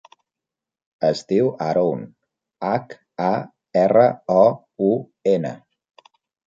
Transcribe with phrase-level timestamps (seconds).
[1.09, 2.01] Es diu Haroun:
[2.71, 3.31] hac, a,
[3.87, 4.09] erra,
[4.41, 4.43] o,
[4.91, 4.93] u,
[5.39, 5.55] ena.